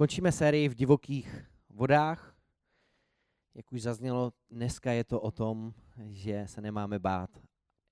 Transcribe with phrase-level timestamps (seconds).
[0.00, 2.36] Končíme sérii v divokých vodách.
[3.54, 5.74] Jak už zaznělo, dneska je to o tom,
[6.08, 7.30] že se nemáme bát.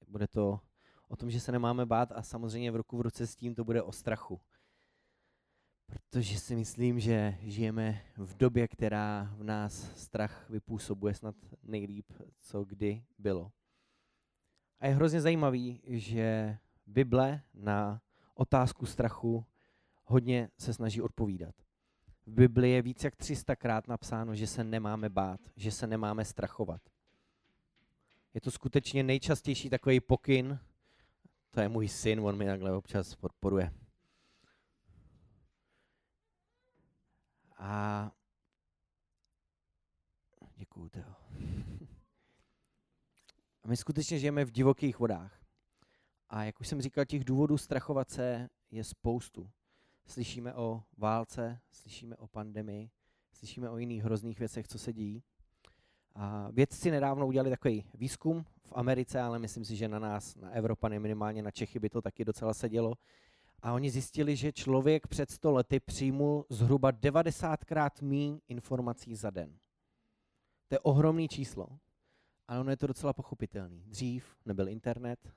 [0.06, 0.60] Bude to
[1.08, 3.64] o tom, že se nemáme bát a samozřejmě v ruku v ruce s tím to
[3.64, 4.40] bude o strachu.
[5.86, 12.64] Protože si myslím, že žijeme v době, která v nás strach vypůsobuje snad nejlíp, co
[12.64, 13.52] kdy bylo.
[14.80, 18.00] A je hrozně zajímavý, že Bible na
[18.34, 19.44] otázku strachu
[20.04, 21.67] hodně se snaží odpovídat.
[22.28, 26.24] V Bibli je více jak 300 krát napsáno, že se nemáme bát, že se nemáme
[26.24, 26.82] strachovat.
[28.34, 30.58] Je to skutečně nejčastější takový pokyn.
[31.50, 33.72] To je můj syn, on mi takhle občas podporuje.
[37.56, 38.12] A
[40.56, 41.14] děkuju, Teo.
[43.62, 45.40] A my skutečně žijeme v divokých vodách.
[46.28, 49.50] A jak už jsem říkal, těch důvodů strachovat se je spoustu.
[50.08, 52.90] Slyšíme o válce, slyšíme o pandemii,
[53.32, 55.22] slyšíme o jiných hrozných věcech, co se dějí.
[56.14, 60.50] A vědci nedávno udělali takový výzkum v Americe, ale myslím si, že na nás, na
[60.50, 62.94] Evropany, minimálně na Čechy by to taky docela sedělo.
[63.62, 69.58] A oni zjistili, že člověk před 100 lety přijmul zhruba 90krát méně informací za den.
[70.68, 71.68] To je ohromný číslo,
[72.48, 73.84] ale ono je to docela pochopitelný.
[73.86, 75.32] Dřív nebyl internet,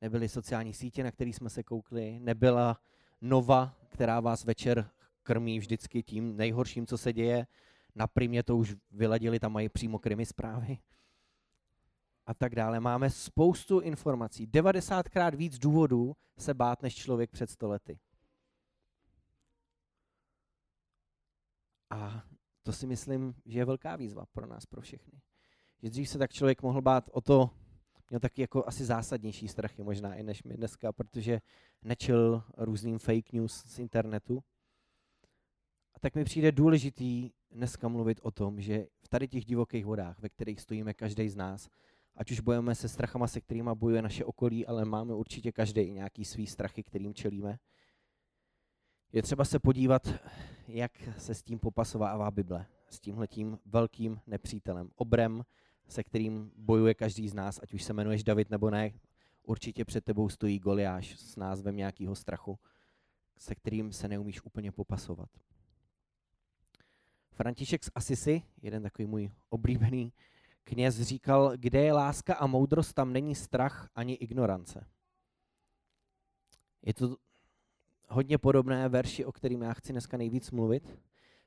[0.00, 2.80] nebyly sociální sítě, na které jsme se koukli, nebyla
[3.20, 4.90] nova, která vás večer
[5.22, 7.46] krmí vždycky tím nejhorším, co se děje.
[7.94, 10.78] Na primě to už vyladili, tam mají přímo krimi zprávy.
[12.26, 12.80] A tak dále.
[12.80, 14.46] Máme spoustu informací.
[14.46, 17.98] 90krát víc důvodů se bát než člověk před stolety.
[21.90, 22.22] A
[22.62, 25.20] to si myslím, že je velká výzva pro nás, pro všechny.
[25.82, 27.50] Že dřív se tak člověk mohl bát o to,
[28.10, 31.40] měl taky jako asi zásadnější strachy možná i než my dneska, protože
[31.82, 34.42] nečil různým fake news z internetu.
[35.94, 40.18] A tak mi přijde důležitý dneska mluvit o tom, že v tady těch divokých vodách,
[40.18, 41.68] ve kterých stojíme každý z nás,
[42.14, 45.92] ať už bojujeme se strachama, se kterými bojuje naše okolí, ale máme určitě každý i
[45.92, 47.58] nějaký svý strachy, kterým čelíme,
[49.12, 50.02] je třeba se podívat,
[50.68, 55.42] jak se s tím popasovává Bible, s tímhletím velkým nepřítelem, obrem,
[55.88, 58.90] se kterým bojuje každý z nás, ať už se jmenuješ David nebo ne,
[59.42, 62.58] určitě před tebou stojí Goliáš s názvem nějakého strachu,
[63.38, 65.28] se kterým se neumíš úplně popasovat.
[67.32, 70.12] František z Asisi, jeden takový můj oblíbený
[70.64, 74.86] kněz, říkal, kde je láska a moudrost, tam není strach ani ignorance.
[76.82, 77.16] Je to
[78.08, 80.98] hodně podobné verši, o kterým já chci dneska nejvíc mluvit.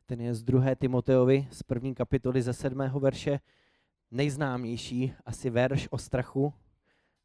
[0.06, 0.76] Ten je z 2.
[0.76, 2.80] Timoteovi, z první kapitoly ze 7.
[3.00, 3.40] verše,
[4.12, 6.54] nejznámější asi verš o strachu,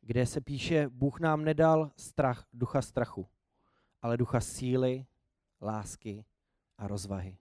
[0.00, 3.28] kde se píše, Bůh nám nedal strach, ducha strachu,
[4.02, 5.06] ale ducha síly,
[5.62, 6.24] lásky
[6.78, 7.38] a rozvahy.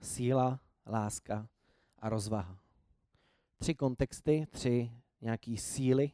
[0.00, 1.48] Síla, láska
[1.98, 2.58] a rozvaha.
[3.58, 6.12] Tři kontexty, tři nějaký síly,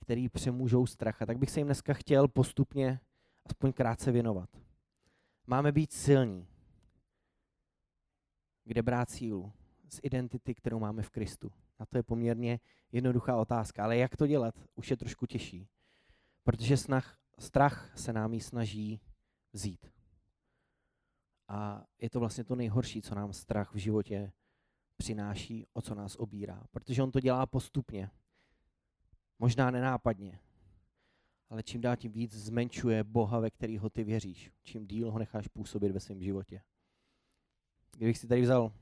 [0.00, 1.22] které přemůžou strach.
[1.22, 3.00] A tak bych se jim dneska chtěl postupně
[3.44, 4.48] aspoň krátce věnovat.
[5.46, 6.48] Máme být silní.
[8.64, 9.52] Kde brát sílu?
[9.92, 11.52] Z identity, kterou máme v Kristu?
[11.78, 12.60] A to je poměrně
[12.92, 15.68] jednoduchá otázka, ale jak to dělat, už je trošku těžší.
[16.44, 19.00] Protože snah, strach se nám ji snaží
[19.52, 19.92] vzít.
[21.48, 24.32] A je to vlastně to nejhorší, co nám strach v životě
[24.96, 26.64] přináší, o co nás obírá.
[26.70, 28.10] Protože on to dělá postupně.
[29.38, 30.38] Možná nenápadně.
[31.50, 34.52] Ale čím dál tím víc zmenšuje Boha, ve kterého ty věříš.
[34.62, 36.62] Čím díl ho necháš působit ve svém životě.
[37.96, 38.72] Kdybych si tady vzal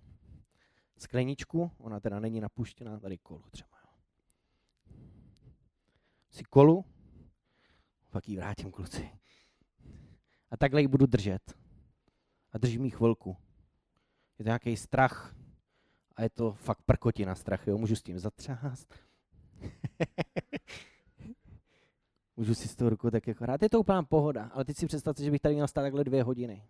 [1.01, 3.79] skleničku, ona teda není napuštěná, tady kolo třeba.
[6.31, 6.85] Si kolu,
[8.11, 9.11] pak ji vrátím kluci.
[10.51, 11.55] A takhle ji budu držet.
[12.53, 13.37] A držím ji chvilku.
[14.39, 15.35] Je to nějaký strach
[16.17, 17.79] a je to fakt prkotina strach, jo?
[17.79, 18.95] můžu s tím zatřást.
[22.37, 23.63] můžu si s tou rukou tak jako hrát.
[23.63, 26.23] Je to úplná pohoda, ale teď si představte, že bych tady měl stát takhle dvě
[26.23, 26.69] hodiny.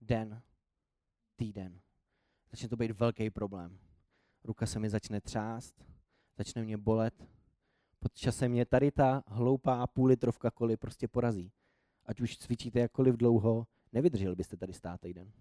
[0.00, 0.42] Den,
[1.36, 1.80] týden
[2.52, 3.78] začne to být velký problém.
[4.44, 5.84] Ruka se mi začne třást,
[6.36, 7.28] začne mě bolet.
[7.98, 11.52] Pod časem mě tady ta hloupá půl litrovka koli prostě porazí.
[12.06, 15.32] Ať už cvičíte jakkoliv dlouho, nevydržel byste tady stát týden.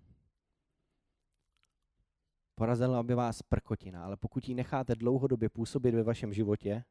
[2.55, 6.83] Porazila by vás prkotina, ale pokud ji necháte dlouhodobě působit ve vašem životě,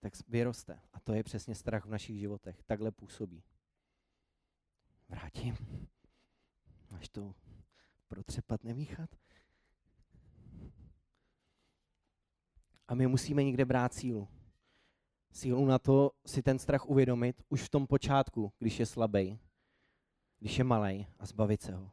[0.00, 0.80] tak vyroste.
[0.92, 2.62] A to je přesně strach v našich životech.
[2.62, 3.42] Takhle působí.
[5.08, 5.56] Vrátím.
[6.90, 7.34] Máš to
[8.08, 9.10] protřepat, nemíchat.
[12.88, 14.28] A my musíme někde brát sílu.
[15.32, 19.38] Sílu na to si ten strach uvědomit už v tom počátku, když je slabý.
[20.38, 21.90] když je malý a zbavit se ho.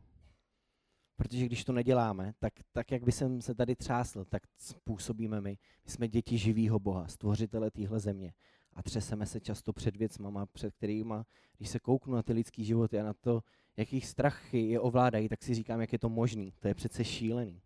[1.16, 5.58] Protože když to neděláme, tak, tak jak by jsem se tady třásl, tak způsobíme my.
[5.86, 8.34] My jsme děti živýho Boha, stvořitele téhle země.
[8.74, 11.14] A třeseme se často před věcma, před kterými,
[11.58, 13.42] když se kouknu na ty lidský životy a na to,
[13.78, 16.54] jakých strachy je ovládají, tak si říkám, jak je to možný.
[16.60, 17.62] To je přece šílený.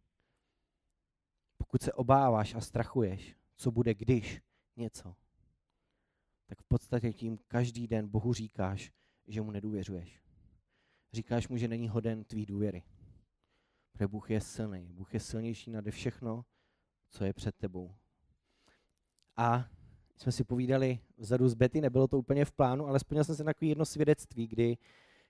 [1.57, 4.42] Pokud se obáváš a strachuješ, co bude když
[4.75, 5.15] něco,
[6.45, 8.92] tak v podstatě tím každý den Bohu říkáš,
[9.27, 10.21] že mu nedůvěřuješ.
[11.13, 12.83] Říkáš mu, že není hoden tvý důvěry.
[13.92, 14.94] Protože Bůh je silný.
[14.94, 16.45] Bůh je silnější nade všechno,
[17.09, 17.95] co je před tebou.
[19.38, 19.69] A
[20.18, 23.44] jsme si povídali vzadu z Betty, nebylo to úplně v plánu, ale splnil jsem se
[23.44, 24.77] na takové jedno svědectví, kdy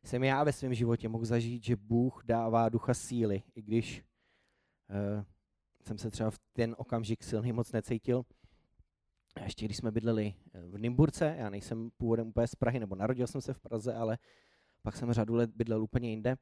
[0.03, 4.03] jsem já ve svém životě mohl zažít, že Bůh dává ducha síly, i když
[4.89, 5.23] uh,
[5.83, 8.25] jsem se třeba v ten okamžik silný moc necítil.
[9.35, 12.95] A ještě když jsme bydleli eh, v Nymburce, já nejsem původem úplně z Prahy, nebo
[12.95, 14.17] narodil jsem se v Praze, ale
[14.81, 16.35] pak jsem řadu let bydlel úplně jinde,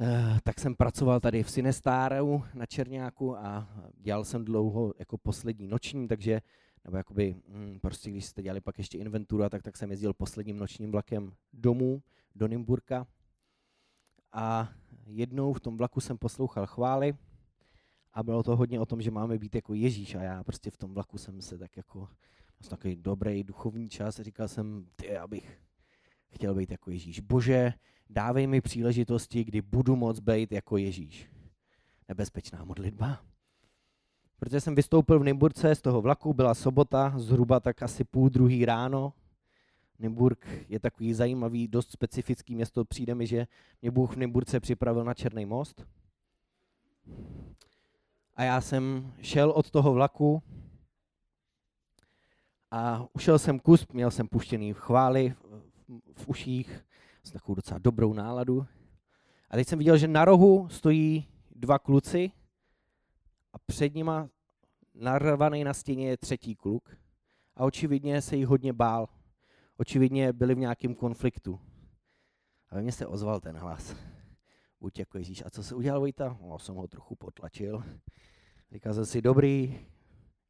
[0.00, 5.68] uh, tak jsem pracoval tady v Sinestáru na Černáku a dělal jsem dlouho jako poslední
[5.68, 6.40] noční, takže
[6.84, 10.58] nebo jakoby, hm, prostě když jste dělali pak ještě inventuru, tak, tak jsem jezdil posledním
[10.58, 12.02] nočním vlakem domů
[12.38, 13.06] do Nymburka.
[14.32, 14.68] A
[15.06, 17.16] jednou v tom vlaku jsem poslouchal chvály
[18.12, 20.76] a bylo to hodně o tom, že máme být jako Ježíš a já prostě v
[20.76, 22.08] tom vlaku jsem se tak jako,
[22.68, 25.60] takový dobrý duchovní čas a říkal jsem, ty, abych
[26.30, 27.20] chtěl být jako Ježíš.
[27.20, 27.72] Bože,
[28.10, 31.30] dávej mi příležitosti, kdy budu moc být jako Ježíš.
[32.08, 33.22] Nebezpečná modlitba.
[34.38, 38.64] Protože jsem vystoupil v Nymburce z toho vlaku, byla sobota, zhruba tak asi půl druhý
[38.64, 39.12] ráno.
[39.98, 42.84] Nymburk je takový zajímavý, dost specifický město.
[42.84, 43.46] Přijde mi, že
[43.82, 45.86] mě Bůh v Nymburce připravil na Černý most.
[48.34, 50.42] A já jsem šel od toho vlaku
[52.70, 55.34] a ušel jsem kus, měl jsem puštěný v chváli
[56.12, 56.84] v uších,
[57.22, 58.66] s takovou docela dobrou náladu.
[59.50, 62.30] A teď jsem viděl, že na rohu stojí dva kluci
[63.52, 64.28] a před nima
[64.94, 66.96] narvaný na stěně je třetí kluk
[67.56, 69.08] a očividně se jí hodně bál.
[69.80, 71.60] Očividně byli v nějakém konfliktu.
[72.68, 73.96] A ve mně se ozval ten hlas.
[74.80, 75.42] Buď jako Ježíš.
[75.46, 76.38] A co se udělal Vojta?
[76.42, 77.82] No, jsem ho trochu potlačil.
[78.72, 79.86] Říkal jsem si, dobrý,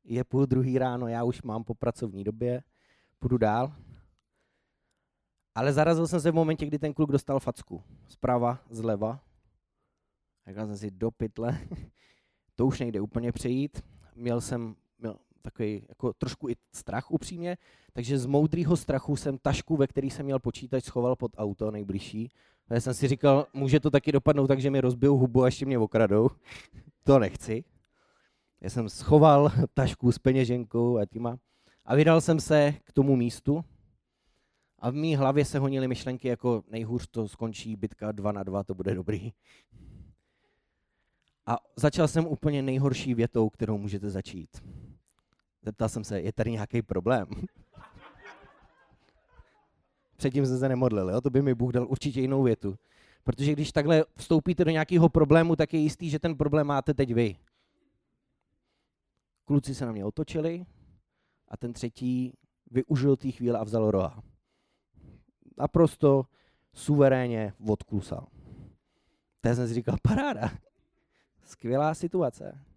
[0.05, 2.63] je půl druhý ráno, já už mám po pracovní době,
[3.19, 3.73] půjdu dál.
[5.55, 7.83] Ale zarazil jsem se v momentě, kdy ten kluk dostal facku.
[8.09, 9.21] Zprava, zleva.
[10.47, 11.59] Říkal jsem si, do pytle,
[12.55, 13.83] to už nejde úplně přejít.
[14.15, 15.19] Měl jsem měl
[15.51, 17.57] takový jako trošku i strach upřímně,
[17.93, 22.29] takže z moudrýho strachu jsem tašku, ve který jsem měl počítač, schoval pod auto nejbližší.
[22.71, 25.67] Já jsem si říkal, může to taky dopadnout tak, že mi rozbijou hubu a ještě
[25.67, 26.31] mě okradou.
[27.05, 27.65] to nechci.
[28.61, 31.39] Já jsem schoval tašku s peněženkou a týma
[31.85, 33.65] a vydal jsem se k tomu místu
[34.79, 38.65] a v mý hlavě se honily myšlenky jako nejhůř to skončí, bitka 2 na 2,
[38.65, 39.33] to bude dobrý.
[41.47, 44.63] A začal jsem úplně nejhorší větou, kterou můžete začít.
[45.69, 47.27] Zeptal jsem se, je tady nějaký problém?
[50.17, 51.21] Předtím jsem se nemodlil, jo?
[51.21, 52.79] to by mi Bůh dal určitě jinou větu.
[53.25, 57.15] Protože když takhle vstoupíte do nějakého problému, tak je jistý, že ten problém máte teď
[57.15, 57.37] vy.
[59.45, 60.67] Kluci se na mě otočili
[61.49, 62.39] a ten třetí
[62.71, 64.23] využil té chvíle a vzal roha.
[65.59, 66.27] Naprosto
[66.75, 68.27] suverénně odklusal.
[69.41, 70.51] To jsem si říkal, paráda.
[71.45, 72.68] Skvělá situace.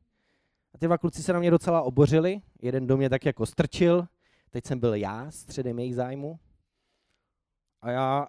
[0.82, 2.42] Ty dva kluci se na mě docela obořili.
[2.62, 4.08] Jeden do mě tak jako strčil.
[4.50, 6.40] Teď jsem byl já středem jejich zájmu.
[7.82, 8.28] A já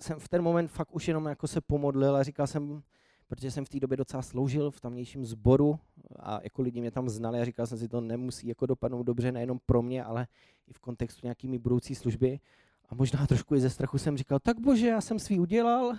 [0.00, 2.82] jsem v ten moment fakt už jenom jako se pomodlil a říkal jsem,
[3.28, 5.78] protože jsem v té době docela sloužil v tamnějším sboru
[6.16, 9.32] a jako lidi mě tam znali a říkal jsem si, to nemusí jako dopadnout dobře
[9.32, 10.26] nejenom pro mě, ale
[10.66, 12.40] i v kontextu nějakými budoucí služby.
[12.88, 15.92] A možná trošku i ze strachu jsem říkal, tak bože, já jsem svý udělal,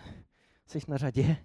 [0.65, 1.37] jsi na řadě.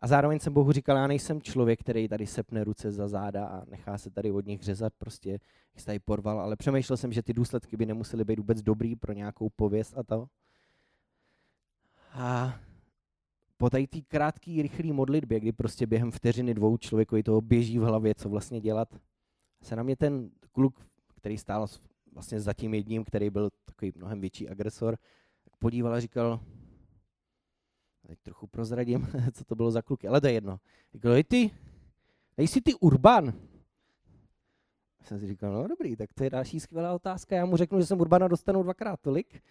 [0.00, 3.64] A zároveň jsem Bohu říkal, já nejsem člověk, který tady sepne ruce za záda a
[3.64, 5.30] nechá se tady od nich řezat, prostě
[5.74, 9.12] jich tady porval, ale přemýšlel jsem, že ty důsledky by nemusely být vůbec dobrý pro
[9.12, 10.26] nějakou pověst a to.
[12.12, 12.58] A
[13.56, 17.82] po tady té krátké, rychlé modlitbě, kdy prostě během vteřiny dvou člověkovi toho běží v
[17.82, 18.94] hlavě, co vlastně dělat,
[19.62, 21.66] se na mě ten kluk, který stál
[22.12, 24.98] vlastně za tím jedním, který byl takový mnohem větší agresor,
[25.58, 26.40] podíval a říkal,
[28.06, 30.60] teď trochu prozradím, co to bylo za kluky, ale to je jedno.
[30.94, 31.50] Říkal, ty,
[32.38, 33.32] nejsi ty Urban?
[35.02, 37.36] Jsem si říkal, no dobrý, tak to je další skvělá otázka.
[37.36, 39.42] Já mu řeknu, že jsem Urbana dostanu dvakrát tolik.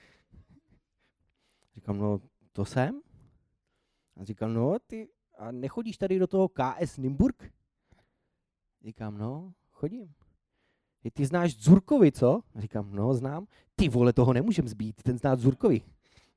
[1.75, 2.21] Říkám, no
[2.51, 3.01] to jsem.
[4.17, 7.51] A říkám, no ty, a nechodíš tady do toho KS Nymburk?
[8.83, 10.13] Říkám, no, chodím.
[11.03, 12.41] I ty znáš Zurkovi, co?
[12.55, 13.47] Říkám, no, znám.
[13.75, 15.81] Ty vole, toho nemůžem zbít, ten zná Zurkovi.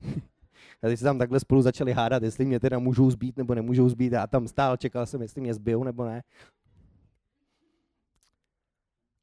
[0.83, 3.89] A teď se tam takhle spolu začali hádat, jestli mě teda můžou zbít nebo nemůžou
[3.89, 4.13] zbít.
[4.13, 6.23] Já tam stál, čekal jsem, jestli mě zbijou nebo ne.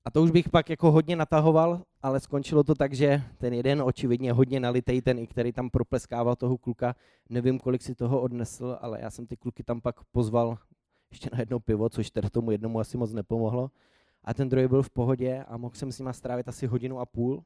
[0.05, 3.81] A to už bych pak jako hodně natahoval, ale skončilo to tak, že ten jeden
[3.81, 6.95] očividně hodně nalitej, ten i který tam propleskával toho kluka,
[7.29, 10.57] nevím, kolik si toho odnesl, ale já jsem ty kluky tam pak pozval
[11.11, 13.71] ještě na jedno pivo, což teda tomu jednomu asi moc nepomohlo.
[14.23, 17.05] A ten druhý byl v pohodě a mohl jsem s ním strávit asi hodinu a
[17.05, 17.43] půl,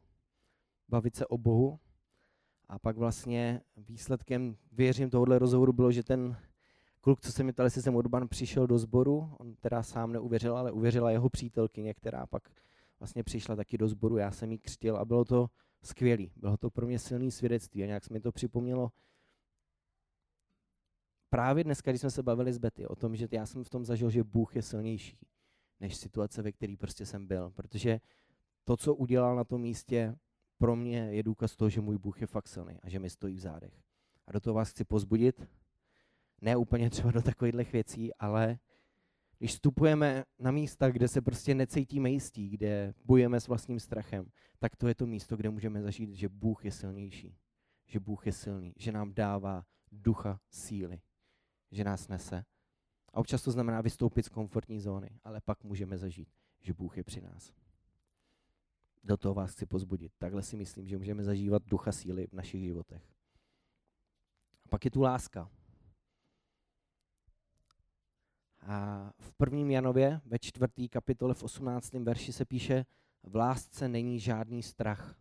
[0.89, 1.79] bavit se o Bohu.
[2.69, 6.37] A pak vlastně výsledkem, věřím, tohohle rozhovoru bylo, že ten
[7.01, 10.57] kluk, co se mi ptal, jestli jsem Urban přišel do sboru, on teda sám neuvěřil,
[10.57, 12.49] ale uvěřila jeho přítelkyně, která pak
[12.99, 15.49] vlastně přišla taky do sboru, já jsem jí křtil a bylo to
[15.81, 16.31] skvělý.
[16.35, 18.91] Bylo to pro mě silný svědectví a nějak se mi to připomnělo
[21.29, 23.85] právě dneska, když jsme se bavili s Betty o tom, že já jsem v tom
[23.85, 25.17] zažil, že Bůh je silnější
[25.79, 27.49] než situace, ve které prostě jsem byl.
[27.49, 27.99] Protože
[28.63, 30.15] to, co udělal na tom místě,
[30.59, 33.35] pro mě je důkaz toho, že můj Bůh je fakt silný a že mi stojí
[33.35, 33.73] v zádech.
[34.27, 35.49] A do toho vás chci pozbudit,
[36.41, 38.59] ne úplně třeba do takových věcí, ale
[39.37, 44.75] když vstupujeme na místa, kde se prostě necítíme jistí, kde bojujeme s vlastním strachem, tak
[44.75, 47.37] to je to místo, kde můžeme zažít, že Bůh je silnější.
[47.87, 51.01] Že Bůh je silný, že nám dává ducha síly,
[51.71, 52.45] že nás nese.
[53.13, 56.29] A občas to znamená vystoupit z komfortní zóny, ale pak můžeme zažít,
[56.61, 57.53] že Bůh je při nás.
[59.03, 60.11] Do toho vás chci pozbudit.
[60.17, 63.03] Takhle si myslím, že můžeme zažívat ducha síly v našich životech.
[64.63, 65.49] A pak je tu láska.
[68.61, 71.93] A v prvním Janově ve čtvrtý kapitole v 18.
[71.93, 72.85] verši se píše,
[73.23, 75.19] v lásce není žádný strach.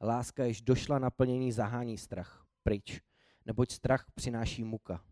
[0.00, 3.00] Láska, jež došla naplnění, zahání strach pryč,
[3.46, 5.04] neboť strach přináší muka.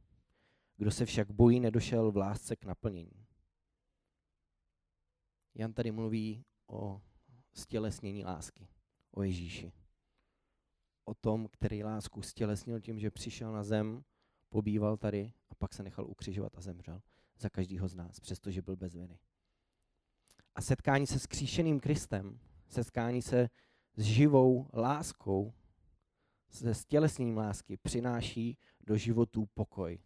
[0.76, 3.26] Kdo se však bojí, nedošel v lásce k naplnění.
[5.54, 7.02] Jan tady mluví o
[7.52, 8.68] stělesnění lásky,
[9.10, 9.72] o Ježíši.
[11.04, 14.04] O tom, který lásku stělesnil tím, že přišel na zem,
[14.48, 17.02] pobýval tady a pak se nechal ukřižovat a zemřel
[17.38, 19.18] za každého z nás, přestože byl bez viny.
[20.54, 23.48] A setkání se s kříšeným Kristem, setkání se
[23.96, 25.54] s živou láskou,
[26.50, 29.98] se stělesněním lásky přináší do životů pokoj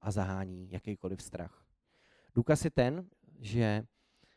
[0.00, 1.66] a zahání jakýkoliv strach.
[2.34, 3.82] Důkaz je ten, že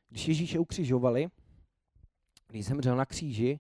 [0.10, 1.28] když Ježíše ukřižovali,
[2.48, 3.60] když zemřel na kříži,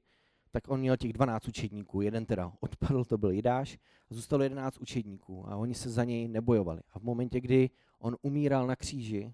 [0.52, 2.02] tak on měl těch 12 učedníků.
[2.02, 3.78] Jeden teda odpadl, to byl Jidáš,
[4.12, 6.82] a zůstalo 11 učedníků a oni se za něj nebojovali.
[6.92, 9.34] A v momentě, kdy on umíral na kříži,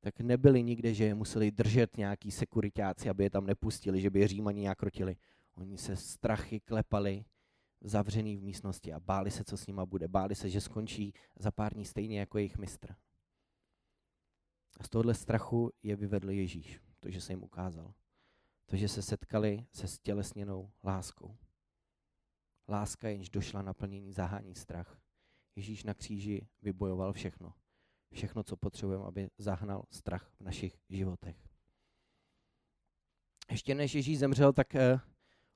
[0.00, 4.20] tak nebyli nikde, že je museli držet nějaký sekuritáci, aby je tam nepustili, že by
[4.20, 5.16] je Římani nějak rotili.
[5.54, 7.24] Oni se strachy klepali
[7.80, 10.08] zavřený v místnosti a báli se, co s nima bude.
[10.08, 12.94] Báli se, že skončí za pár dní stejně jako jejich mistr.
[14.80, 17.94] A z tohohle strachu je vyvedl Ježíš, to, že se jim ukázal.
[18.66, 21.36] To, že se setkali se stělesněnou láskou.
[22.68, 25.00] Láska, jenž došla naplnění, zahání strach.
[25.56, 27.54] Ježíš na kříži vybojoval všechno.
[28.12, 31.36] Všechno, co potřebujeme, aby zahnal strach v našich životech.
[33.50, 35.00] Ještě než Ježíš zemřel, tak uh,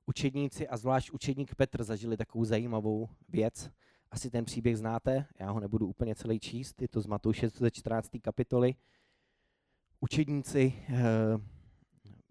[0.06, 3.70] učedníci a zvlášť učedník Petr zažili takovou zajímavou věc.
[4.10, 7.70] Asi ten příběh znáte, já ho nebudu úplně celý číst, je to z Matouše ze
[7.70, 8.10] 14.
[8.22, 8.74] kapitoly.
[10.00, 10.96] Učedníci uh,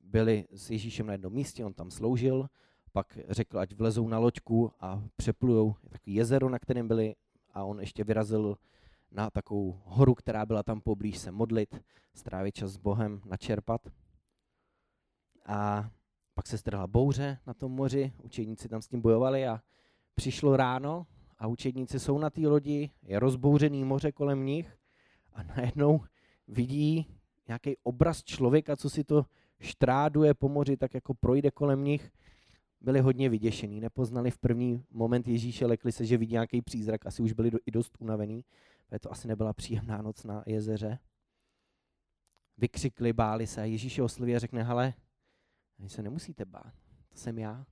[0.08, 2.50] byli s Ježíšem na jednom místě, on tam sloužil,
[2.92, 7.16] pak řekl, ať vlezou na loďku a přeplujou takový jezero, na kterém byli
[7.54, 8.58] a on ještě vyrazil
[9.12, 11.82] na takovou horu, která byla tam poblíž se modlit,
[12.14, 13.82] strávit čas s Bohem, načerpat.
[15.46, 15.90] A
[16.34, 19.62] pak se strhla bouře na tom moři, učedníci tam s tím bojovali a
[20.16, 24.78] přišlo ráno a učedníci jsou na té lodi, je rozbouřený moře kolem nich
[25.34, 26.02] a najednou
[26.48, 27.08] vidí
[27.48, 29.26] nějaký obraz člověka, co si to
[29.60, 32.12] štráduje po moři, tak jako projde kolem nich.
[32.82, 37.22] Byli hodně vyděšení, nepoznali v první moment Ježíše, lekli se, že vidí nějaký přízrak, asi
[37.22, 38.46] už byli i dost unavený,
[38.86, 41.00] protože to asi nebyla příjemná noc na jezeře.
[42.58, 44.94] Vykřikli, báli se a Ježíš je osloví a řekne, hele,
[45.80, 46.74] vy se nemusíte bát,
[47.10, 47.66] to jsem já.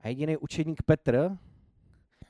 [0.00, 1.38] A jediný učedník Petr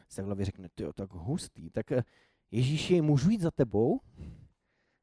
[0.08, 2.04] se v hlavě řekne, ty tak hustý, tak eh,
[2.50, 4.00] Ježíši, můžu jít za tebou?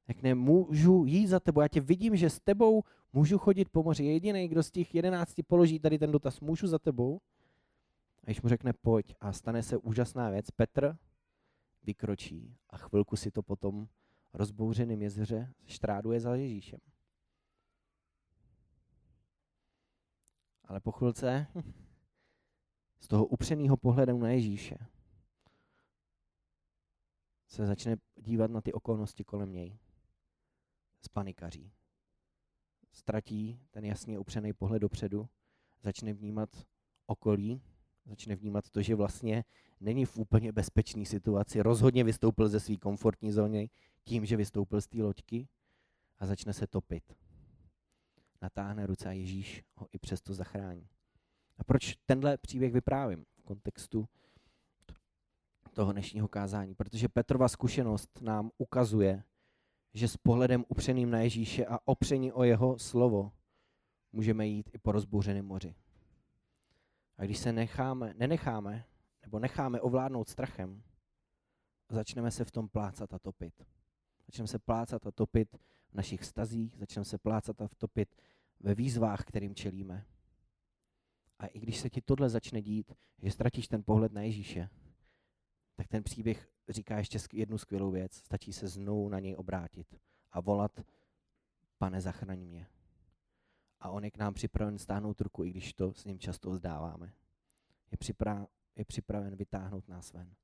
[0.08, 2.84] Řekne, můžu jít za tebou, já tě vidím, že s tebou
[3.14, 4.04] můžu chodit po moři.
[4.06, 7.22] Jediný, kdo z těch jedenácti položí tady ten dotaz, můžu za tebou?
[8.24, 10.98] A když mu řekne, pojď a stane se úžasná věc, Petr
[11.84, 13.88] vykročí a chvilku si to potom
[14.34, 16.80] rozbouřeným jezeře štráduje za Ježíšem.
[20.66, 21.48] Ale po chvilce
[23.00, 24.78] z toho upřeného pohledu na Ježíše
[27.48, 29.80] se začne dívat na ty okolnosti kolem něj.
[31.06, 31.72] Spanikaří.
[32.92, 35.30] Ztratí ten jasně upřený pohled dopředu,
[35.84, 36.50] začne vnímat
[37.06, 37.62] okolí,
[38.06, 39.44] Začne vnímat to, že vlastně
[39.80, 41.62] není v úplně bezpečné situaci.
[41.62, 43.70] Rozhodně vystoupil ze své komfortní zóny
[44.04, 45.48] tím, že vystoupil z té loďky
[46.20, 47.04] a začne se topit.
[48.42, 50.88] Natáhne ruce a Ježíš ho i přesto zachrání.
[51.58, 54.08] A proč tenhle příběh vyprávím v kontextu
[55.74, 56.76] toho dnešního kázání?
[56.76, 59.24] Protože Petrova zkušenost nám ukazuje,
[59.94, 63.32] že s pohledem upřeným na Ježíše a opření o jeho slovo
[64.12, 65.76] můžeme jít i po rozbouřeném moři.
[67.18, 68.86] A když se necháme, nenecháme,
[69.22, 70.84] nebo necháme ovládnout strachem,
[71.90, 73.66] začneme se v tom plácat a topit.
[74.26, 75.58] Začneme se plácat a topit
[75.92, 78.16] v našich stazích, začneme se plácat a topit
[78.60, 80.06] ve výzvách, kterým čelíme.
[81.40, 84.70] A i když se ti tohle začne dít, že ztratíš ten pohled na Ježíše,
[85.76, 88.14] tak ten příběh říká ještě jednu skvělou věc.
[88.14, 89.96] Stačí se znovu na něj obrátit
[90.32, 90.80] a volat,
[91.78, 92.68] pane, zachraň mě.
[93.80, 97.14] A on je k nám připraven stáhnout ruku, i když to s ním často vzdáváme.
[97.92, 100.36] Je, připra- je připraven vytáhnout nás ven.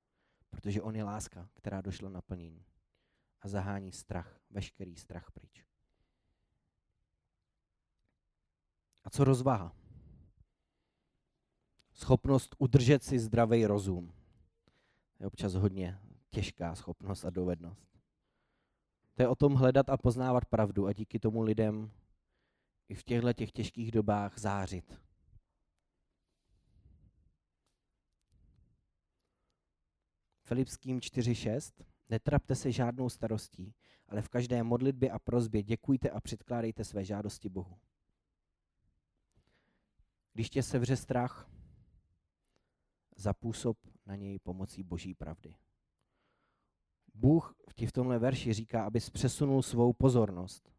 [0.50, 2.66] Protože on je láska, která došla na plnění.
[3.42, 5.66] A zahání strach, veškerý strach pryč.
[9.04, 9.76] A co rozvaha?
[11.94, 14.14] Schopnost udržet si zdravý rozum.
[15.20, 16.00] Je občas hodně
[16.30, 18.00] těžká schopnost a dovednost.
[19.16, 21.92] To je o tom hledat a poznávat pravdu a díky tomu lidem
[22.90, 25.00] i v těchto těch těžkých dobách zářit.
[30.44, 31.86] Filipským 4.6.
[32.10, 33.76] Netrapte se žádnou starostí,
[34.08, 37.80] ale v každé modlitbě a prozbě děkujte a předkládejte své žádosti Bohu.
[40.34, 41.50] Když tě sevře strach,
[43.16, 45.56] zapůsob na něj pomocí boží pravdy.
[47.20, 50.72] Bůh ti v tomhle verši říká, abys přesunul svou pozornost.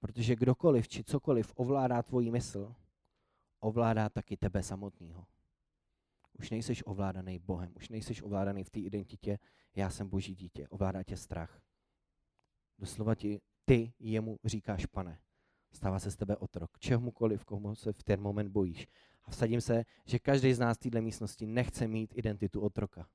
[0.00, 2.74] Protože kdokoliv či cokoliv ovládá tvoji mysl,
[3.60, 5.26] ovládá taky tebe samotného.
[6.38, 9.38] Už nejseš ovládaný Bohem, už nejseš ovládaný v té identitě,
[9.74, 11.62] já jsem boží dítě, ovládá tě strach.
[12.78, 15.20] Doslova ti, ty jemu říkáš pane.
[15.72, 18.88] Stává se z tebe otrok, čehokoliv, komu se v ten moment bojíš.
[19.24, 23.08] A vsadím se, že každý z nás v této místnosti nechce mít identitu otroka.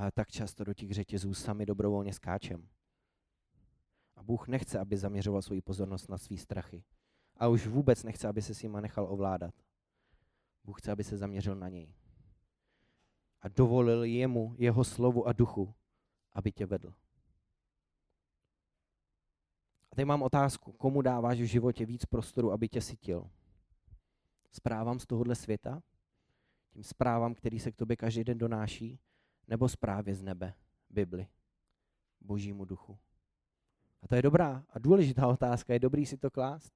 [0.00, 2.68] Ale tak často do těch řetězů sami dobrovolně skáčem.
[4.16, 6.84] A Bůh nechce, aby zaměřoval svoji pozornost na svý strachy.
[7.36, 9.54] A už vůbec nechce, aby se s nima nechal ovládat.
[10.64, 11.94] Bůh chce, aby se zaměřil na něj.
[13.40, 15.74] A dovolil jemu, jeho slovu a duchu,
[16.32, 16.94] aby tě vedl.
[19.92, 23.30] A teď mám otázku, komu dáváš v životě víc prostoru, aby tě sytil?
[24.52, 25.82] Zprávám z tohohle světa?
[26.70, 28.98] Tím zprávám, který se k tobě každý den donáší?
[29.50, 30.54] Nebo zprávě z nebe,
[30.90, 31.26] Bibli,
[32.20, 32.98] božímu duchu?
[34.02, 36.72] A to je dobrá a důležitá otázka, je dobrý si to klást.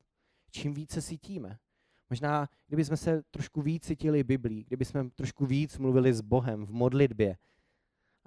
[0.50, 1.58] Čím více cítíme.
[2.10, 7.36] Možná, kdybychom se trošku víc cítili Biblí, kdybychom trošku víc mluvili s Bohem v modlitbě,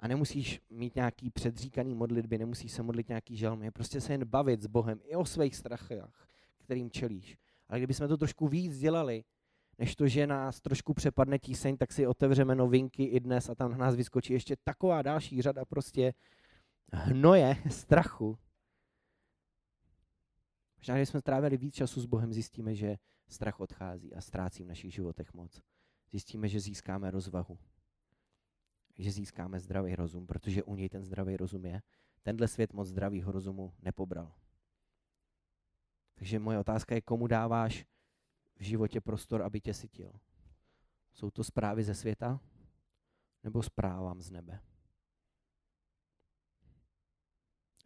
[0.00, 4.62] a nemusíš mít nějaký předříkaný modlitby, nemusíš se modlit nějaký žalmy, prostě se jen bavit
[4.62, 7.38] s Bohem i o svých strachách, kterým čelíš.
[7.68, 9.24] Ale kdybychom to trošku víc dělali,
[9.78, 13.70] než to, že nás trošku přepadne tíseň, tak si otevřeme novinky i dnes a tam
[13.70, 16.14] na nás vyskočí ještě taková další řada prostě
[16.92, 18.38] hnoje, strachu.
[20.76, 22.96] Možná, když jsme trávili víc času s Bohem, zjistíme, že
[23.28, 25.62] strach odchází a ztrácí v našich životech moc.
[26.10, 27.58] Zjistíme, že získáme rozvahu.
[28.98, 31.82] Že získáme zdravý rozum, protože u něj ten zdravý rozum je.
[32.22, 34.34] Tenhle svět moc zdravýho rozumu nepobral.
[36.14, 37.84] Takže moje otázka je, komu dáváš
[38.58, 40.12] v životě prostor, aby tě sytil?
[41.14, 42.40] Jsou to zprávy ze světa
[43.42, 44.60] nebo zprávám z nebe?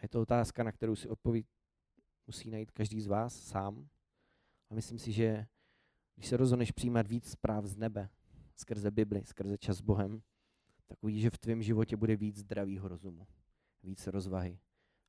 [0.03, 1.45] Je to otázka, na kterou si odpoví
[2.27, 3.89] musí najít každý z vás sám.
[4.71, 5.47] A myslím si, že
[6.15, 8.09] když se rozhodneš přijímat víc zpráv z nebe,
[8.57, 10.23] skrze Bibli, skrze čas s Bohem,
[10.87, 13.27] tak uvidíš, že v tvém životě bude víc zdravého rozumu,
[13.83, 14.59] víc rozvahy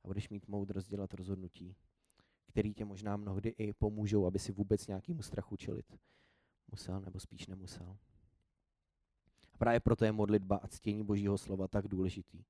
[0.04, 1.76] a budeš mít moudrost dělat rozhodnutí,
[2.46, 5.98] který tě možná mnohdy i pomůžou, aby si vůbec nějakému strachu čelit
[6.70, 7.96] musel nebo spíš nemusel.
[9.52, 12.44] A právě proto je modlitba a ctění Božího slova tak důležitý.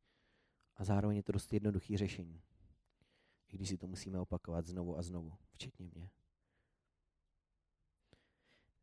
[0.77, 2.43] A zároveň je to dost jednoduchý řešení.
[3.49, 6.11] I když si to musíme opakovat znovu a znovu, včetně mě.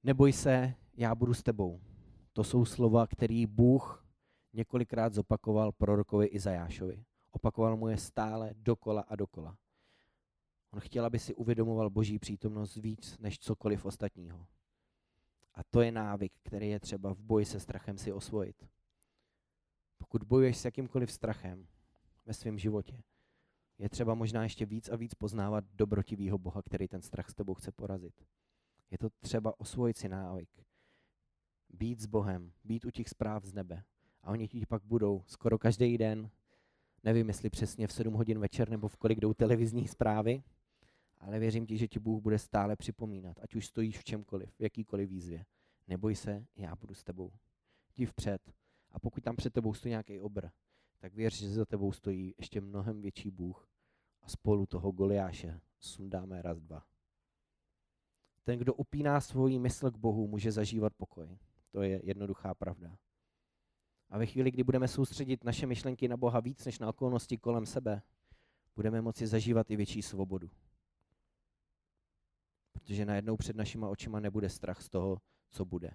[0.03, 1.81] Neboj se, já budu s tebou.
[2.33, 4.05] To jsou slova, které Bůh
[4.53, 7.05] několikrát zopakoval prorokovi Izajášovi.
[7.31, 9.57] Opakoval mu je stále dokola a dokola.
[10.71, 14.47] On chtěl, aby si uvědomoval boží přítomnost víc než cokoliv ostatního.
[15.53, 18.67] A to je návyk, který je třeba v boji se strachem si osvojit.
[19.97, 21.67] Pokud bojuješ s jakýmkoliv strachem
[22.25, 23.03] ve svém životě,
[23.77, 27.53] je třeba možná ještě víc a víc poznávat dobrotivýho Boha, který ten strach s tebou
[27.53, 28.13] chce porazit.
[28.91, 30.49] Je to třeba osvojit si návyk,
[31.69, 33.83] být s Bohem, být u těch zpráv z nebe.
[34.23, 36.29] A oni ti pak budou skoro každý den,
[37.03, 40.43] nevím, jestli přesně v 7 hodin večer nebo v kolik jdou televizní zprávy,
[41.21, 44.61] ale věřím ti, že ti Bůh bude stále připomínat, ať už stojíš v čemkoliv, v
[44.61, 45.45] jakýkoliv výzvě.
[45.87, 47.31] Neboj se, já budu s tebou.
[47.95, 48.53] Jdi vpřed.
[48.91, 50.47] A pokud tam před tebou stojí nějaký obr,
[50.99, 53.69] tak věř, že za tebou stojí ještě mnohem větší Bůh
[54.21, 56.85] a spolu toho Goliáše sundáme raz, dva.
[58.43, 61.37] Ten, kdo upíná svoji mysl k Bohu, může zažívat pokoj.
[61.71, 62.97] To je jednoduchá pravda.
[64.09, 67.65] A ve chvíli, kdy budeme soustředit naše myšlenky na Boha víc než na okolnosti kolem
[67.65, 68.01] sebe,
[68.75, 70.49] budeme moci zažívat i větší svobodu.
[72.81, 75.91] Protože najednou před našima očima nebude strach z toho, co bude,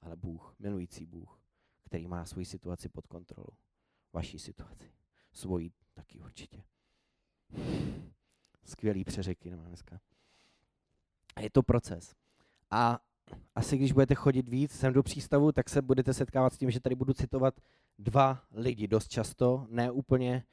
[0.00, 1.40] ale Bůh, milující Bůh,
[1.84, 3.56] který má svoji situaci pod kontrolou.
[4.12, 4.92] Vaší situaci.
[5.32, 6.62] Svoji taky určitě.
[8.64, 10.00] Skvělý přeřeky nemám dneska.
[11.36, 12.14] A je to proces.
[12.70, 13.00] A
[13.54, 16.80] asi když budete chodit víc sem do přístavu, tak se budete setkávat s tím, že
[16.80, 17.60] tady budu citovat
[17.98, 20.44] dva lidi dost často, ne úplně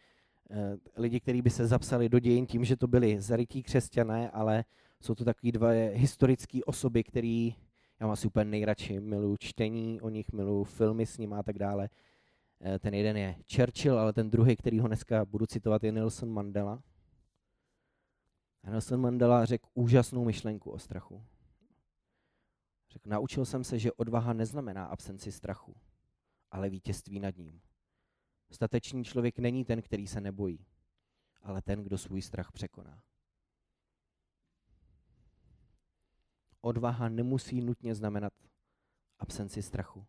[0.51, 4.65] eh, lidi, kteří by se zapsali do dějin tím, že to byli zarytí křesťané, ale
[5.01, 7.55] jsou to takový dva historické osoby, který
[7.99, 11.59] já mám asi úplně nejradši, miluji čtení o nich, miluji filmy s nimi a tak
[11.59, 11.89] dále.
[12.61, 16.29] Eh, ten jeden je Churchill, ale ten druhý, který ho dneska budu citovat, je Nelson
[16.29, 16.83] Mandela.
[18.63, 21.23] A Nelson Mandela řekl úžasnou myšlenku o strachu.
[22.89, 25.75] Řekl, naučil jsem se, že odvaha neznamená absenci strachu,
[26.51, 27.61] ale vítězství nad ním.
[28.51, 30.65] Statečný člověk není ten, který se nebojí,
[31.41, 33.03] ale ten, kdo svůj strach překoná.
[36.61, 38.33] Odvaha nemusí nutně znamenat
[39.19, 40.05] absenci strachu.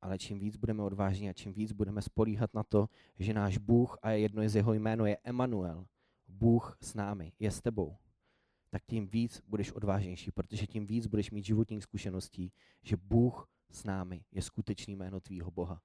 [0.00, 3.98] Ale čím víc budeme odvážní a čím víc budeme spolíhat na to, že náš Bůh,
[4.02, 5.86] a jedno z jeho jméno je Emanuel,
[6.28, 7.96] Bůh s námi, je s tebou,
[8.70, 13.84] tak tím víc budeš odvážnější, protože tím víc budeš mít životních zkušeností, že Bůh s
[13.84, 15.82] námi je skutečný jméno tvýho Boha.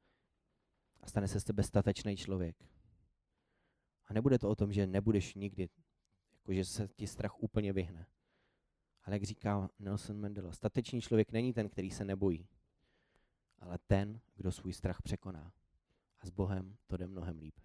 [1.02, 2.56] A stane se z tebe statečný člověk.
[4.06, 5.70] A nebude to o tom, že nebudeš nikdy,
[6.34, 8.08] jakože se ti strach úplně vyhne.
[9.06, 12.48] Ale jak říká Nelson Mandela, statečný člověk není ten, který se nebojí,
[13.60, 15.54] ale ten, kdo svůj strach překoná.
[16.20, 17.56] A s Bohem to jde mnohem líp.